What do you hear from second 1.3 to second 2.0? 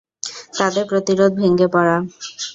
ভেঙে পড়ে।